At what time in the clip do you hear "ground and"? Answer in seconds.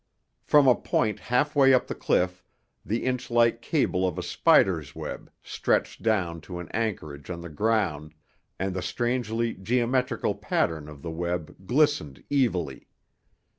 7.49-8.73